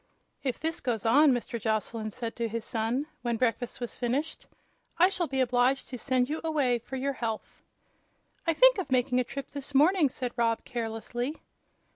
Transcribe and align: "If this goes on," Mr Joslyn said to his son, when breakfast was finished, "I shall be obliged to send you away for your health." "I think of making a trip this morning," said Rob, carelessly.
"If 0.41 0.59
this 0.59 0.79
goes 0.81 1.05
on," 1.05 1.31
Mr 1.31 1.61
Joslyn 1.61 2.09
said 2.09 2.35
to 2.35 2.47
his 2.47 2.65
son, 2.65 3.05
when 3.21 3.37
breakfast 3.37 3.79
was 3.79 3.99
finished, 3.99 4.47
"I 4.97 5.09
shall 5.09 5.27
be 5.27 5.41
obliged 5.41 5.89
to 5.89 5.97
send 5.99 6.27
you 6.27 6.41
away 6.43 6.79
for 6.79 6.95
your 6.95 7.13
health." 7.13 7.61
"I 8.47 8.55
think 8.55 8.79
of 8.79 8.89
making 8.91 9.19
a 9.19 9.23
trip 9.23 9.51
this 9.51 9.75
morning," 9.75 10.09
said 10.09 10.31
Rob, 10.35 10.65
carelessly. 10.65 11.35